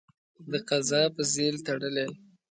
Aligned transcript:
د 0.51 0.53
قضا 0.69 1.03
په 1.15 1.21
ځېل 1.33 1.55
تړلی. 1.65 2.07